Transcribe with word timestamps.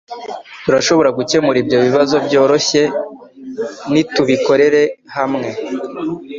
Turashobora 0.63 1.09
gukemura 1.17 1.57
ibyo 1.63 1.77
bibazo 1.85 2.15
byoroshye 2.25 2.81
nitubikorera 3.91 4.81
hamwe. 5.15 5.49